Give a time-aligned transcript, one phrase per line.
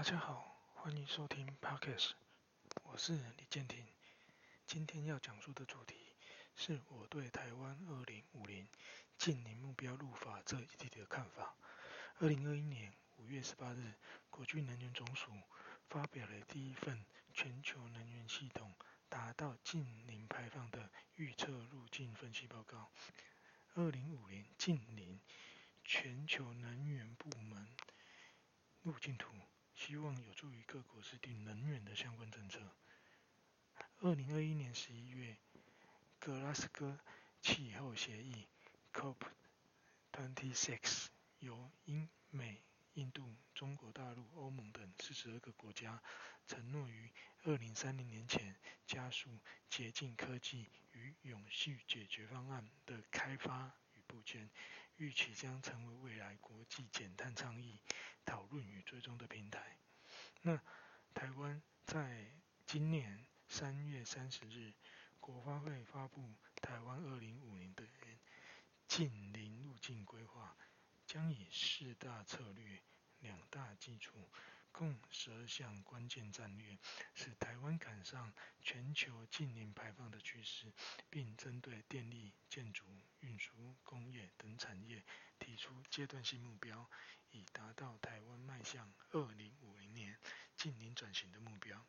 [0.00, 2.12] 大家好，欢迎收听 Podcast，
[2.84, 3.84] 我是李建廷。
[4.66, 5.94] 今天要讲述的主题
[6.56, 8.66] 是我对台湾二零五零
[9.18, 11.54] 近零目标入法这一题的看法。
[12.18, 13.92] 二零二一年五月十八日，
[14.30, 15.32] 国际能源总署
[15.90, 17.04] 发表了第一份
[17.34, 18.74] 全球能源系统
[19.10, 22.90] 达到近零排放的预测路径分析报告。
[23.74, 25.20] 二零五零近零
[25.84, 27.68] 全球能源部门
[28.80, 29.34] 路径图。
[29.80, 32.60] 希望有助于各国制定能源的相关政策。
[34.00, 35.38] 二零二一年十一月，
[36.18, 37.00] 格拉斯哥
[37.40, 38.46] 气候协议
[38.92, 41.06] （COP26）
[41.38, 46.02] 由英美、印度、中国大陆、欧盟等四十二个国家
[46.46, 47.10] 承诺于
[47.44, 48.54] 二零三零年前
[48.86, 49.30] 加速
[49.70, 54.50] 洁净科技与永续解决方案的开发与部件，
[55.00, 57.80] 预期将成为未来国际减碳倡议
[58.26, 59.78] 讨论与追踪的平台。
[60.42, 60.60] 那
[61.14, 62.30] 台湾在
[62.66, 64.74] 今年三月三十日，
[65.18, 67.82] 国发会发布台湾二零五零的
[68.86, 70.54] 近零路径规划，
[71.06, 72.82] 将以四大策略、
[73.20, 74.30] 两大基础。
[74.80, 76.78] 共十二项关键战略，
[77.12, 80.72] 使台湾赶上全球近零排放的趋势，
[81.10, 82.86] 并针对电力、建筑、
[83.18, 85.04] 运输、工业等产业
[85.38, 86.88] 提出阶段性目标，
[87.30, 90.18] 以达到台湾迈向二零五零年
[90.56, 91.86] 近零转型的目标。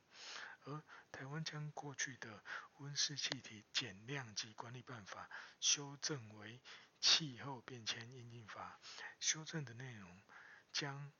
[0.66, 0.84] 而
[1.14, 2.44] 台湾将过去的
[2.80, 5.30] 温室气体减量及管理办法
[5.62, 6.60] 修正为
[7.00, 8.82] 气候变迁应应法，
[9.22, 10.22] 修正的内容
[10.74, 11.14] 将。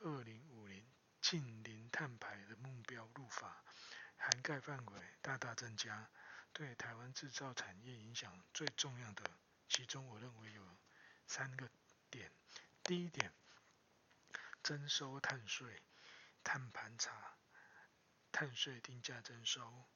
[0.00, 0.84] 二零五零
[1.24, 3.64] 近零碳排的目标入法，
[4.18, 6.10] 涵盖范围大大增加，
[6.52, 9.24] 对台湾制造产业影响最重要的，
[9.66, 10.62] 其中我认为有
[11.26, 11.66] 三个
[12.10, 12.30] 点。
[12.82, 13.32] 第一点，
[14.62, 15.82] 征收碳税、
[16.42, 17.38] 碳盘查、
[18.30, 19.86] 碳税定价征收，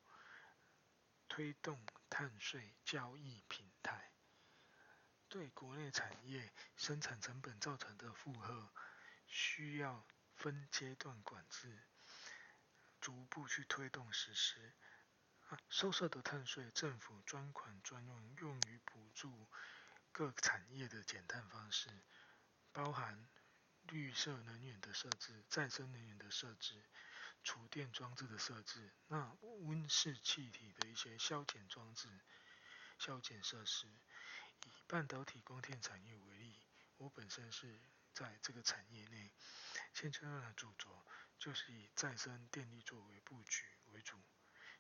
[1.29, 4.12] 推动碳税交易平台，
[5.28, 8.72] 对国内产业生产成本造成的负荷。
[9.27, 10.06] 需要
[10.38, 11.82] 分阶段管制，
[13.00, 14.72] 逐步去推动实施。
[15.49, 19.49] 啊，收受的碳税，政府专款专用，用于补助
[20.12, 21.91] 各产业的减碳方式，
[22.71, 23.28] 包含
[23.82, 26.84] 绿色能源的设置、再生能源的设置、
[27.43, 32.09] 储电装置的设置，那温室气体的一些消减装置、
[32.99, 33.88] 消减设施。
[34.66, 36.60] 以半导体光电产业为例，
[36.99, 37.81] 我本身是。
[38.19, 39.31] 在这个产业内，
[39.95, 41.06] 现阶段的主轴
[41.39, 44.21] 就是以再生电力作为布局为主，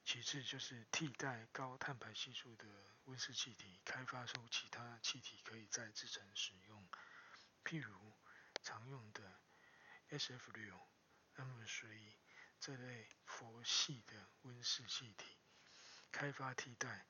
[0.04, 2.66] 其次就是替代高碳排系数的
[3.04, 6.88] 温室气体，开发出其他气体可以再制成使用，
[7.62, 8.12] 譬如
[8.64, 9.40] 常用的
[10.08, 10.76] SF 六、
[11.34, 12.16] M 十一
[12.58, 15.38] 这类佛系的温室气体，
[16.10, 17.06] 开发替代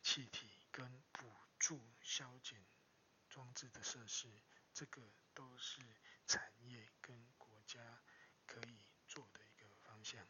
[0.00, 1.28] 气体跟补
[1.58, 2.64] 助消减
[3.28, 4.30] 装置的设施。
[4.72, 5.80] 这个都是
[6.26, 8.02] 产业跟国家
[8.46, 10.26] 可以做的一个方向，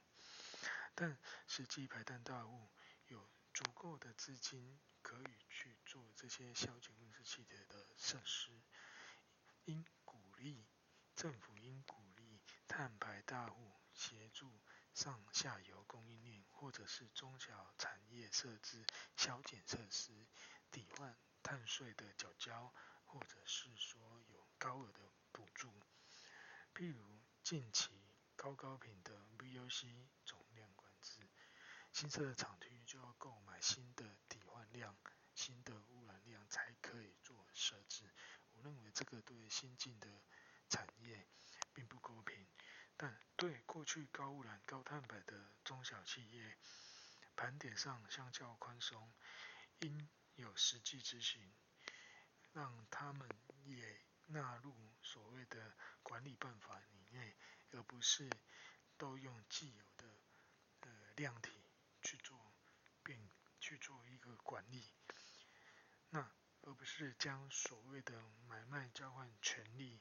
[0.94, 2.70] 但实际排碳大户
[3.06, 8.62] 有足够的资金可以去做这些消减温室气体的设施，
[9.64, 10.66] 应鼓励
[11.14, 14.60] 政府应鼓励碳排大户协助
[14.94, 18.84] 上下游供应链或者是中小产业设置
[19.16, 20.26] 消减设施，
[20.70, 22.74] 抵换碳税的缴交。
[23.12, 25.00] 或者是说有高额的
[25.33, 25.71] 补助，
[26.75, 27.91] 譬如近期
[28.34, 31.21] 高高频的 VOC 总量管制，
[31.93, 34.97] 新设的厂区就要购买新的抵换量、
[35.34, 38.11] 新的污染量才可以做设置。
[38.53, 40.09] 我认为这个对新进的
[40.71, 41.28] 产业
[41.75, 42.49] 并不公平，
[42.97, 46.56] 但对过去高污染、高碳排的中小企业，
[47.37, 49.12] 盘点上相较宽松，
[49.81, 51.53] 应有实际执行。
[52.53, 53.29] 让他们
[53.65, 57.35] 也纳入所谓的管理办法里面，
[57.72, 58.31] 而不是
[58.97, 60.07] 都用既有的
[60.81, 61.51] 呃量体
[62.03, 62.53] 去做
[63.03, 64.93] 并去做一个管理，
[66.10, 66.31] 那
[66.63, 70.01] 而不是将所谓的买卖交换权利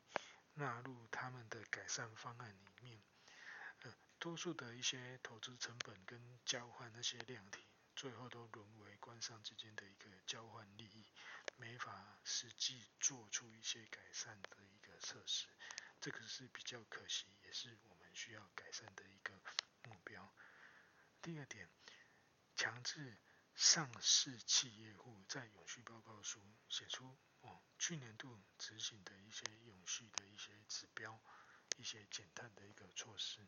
[0.53, 3.01] 纳入他们的改善方案里面，
[3.83, 7.65] 呃，多数的一些投资成本跟交换那些量体。
[7.93, 10.89] 最后都沦为官商之间的一个交换力，
[12.23, 15.47] 实际做出一些改善的一个措施，
[15.99, 19.33] 这个是比较可惜，也是我们需要改善的一个
[19.83, 20.33] 目标。
[21.21, 21.69] 第二点，
[22.55, 23.17] 强制
[23.55, 31.21] 上市企业户在永续报告书写出哦去年度执行的一些永续的一些指标，
[31.77, 33.47] 一些减碳的一个措施，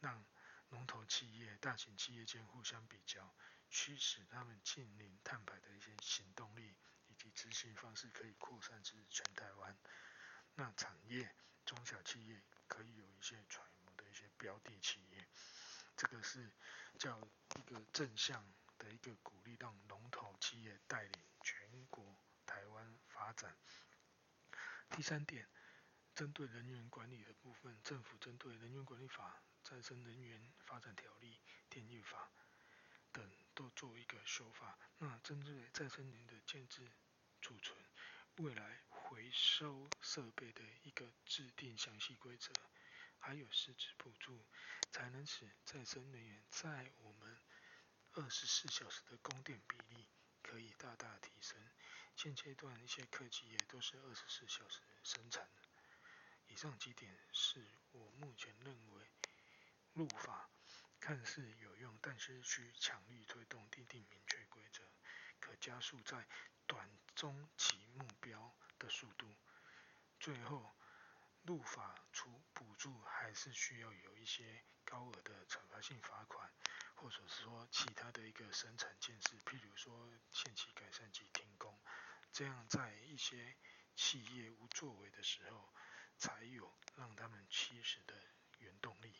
[0.00, 0.24] 让
[0.68, 3.34] 龙头企业、大型企业间互相比较，
[3.68, 6.74] 驱使他们近零碳排的一些行动力
[7.22, 9.78] 及执行方式可以扩散至全台湾。
[10.54, 11.32] 那产业
[11.64, 15.28] 中小企业可以有一些揣摩的一些标的企业，
[15.96, 16.50] 这个是
[16.98, 17.20] 叫
[17.56, 18.44] 一个正向
[18.76, 23.56] 的一个鼓励，让龙头企业带领全国台湾发展。
[24.90, 25.48] 第三点，
[26.16, 29.40] 针对人员管理的部分，政府针对人员管理法。
[29.62, 32.32] 再生能源发展条例、电力法
[33.12, 34.76] 等都做一个修法。
[34.98, 36.90] 那针对再生能源的建制、
[37.42, 37.76] 储存、
[38.36, 42.52] 未来回收设备的一个制定详细规则，
[43.18, 44.46] 还有实质补助，
[44.90, 47.38] 才能使再生能源在我们
[48.12, 50.08] 二十四小时的供电比例
[50.40, 51.60] 可以大大提升。
[52.16, 55.46] 现阶段一些科技业都是二十四小时生产。
[56.46, 59.10] 以上几点是我目前认为。
[59.94, 60.48] 入法
[61.00, 64.82] 看似有用，但是需强力推动，定定明确规则，
[65.38, 66.26] 可加速在
[67.22, 69.32] 短中期目标的速度。
[70.18, 70.74] 最后，
[71.42, 76.50] 入法除补助，还是需要有一些高额的惩罚性罚款，
[76.96, 81.80] 或者是说其他的一个生产建设，譬如说限期改善及停工，
[82.32, 83.56] 这样在一些
[83.94, 85.72] 企业无作为的时候，
[86.18, 88.20] 才有让他们驱使的
[88.58, 89.14] 原动力。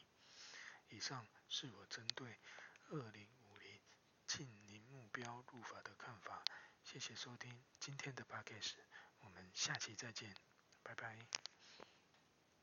[0.88, 2.40] 以上是我针对
[2.88, 3.80] 二零五零
[4.26, 6.42] 近零目标入法的看法。
[6.84, 8.74] 谢谢收听今天的 podcast，
[9.20, 10.34] 我们下期再见，
[10.82, 11.16] 拜拜。